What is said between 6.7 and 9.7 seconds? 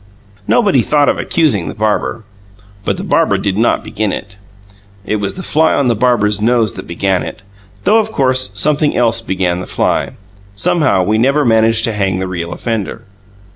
that began it though, of course, something else began the